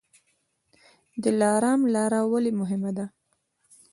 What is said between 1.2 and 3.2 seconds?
دلارام لاره ولې مهمه ده؟